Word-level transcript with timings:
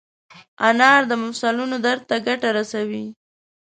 انار 0.67 1.01
د 1.07 1.11
مفصلونو 1.23 1.75
درد 1.85 2.01
ته 2.09 2.15
ګټه 2.27 2.49
رسوي. 2.57 3.05